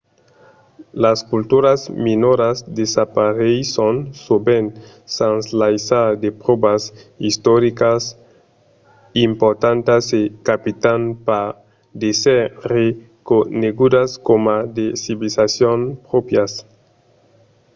[1.03, 4.67] las culturas minoras desapareisson sovent
[5.17, 6.81] sens laissar de pròvas
[7.31, 8.01] istoricas
[9.27, 11.53] importantas e capitan pas
[11.99, 12.41] d'èsser
[12.75, 16.51] reconegudas coma de civilizacions pròprias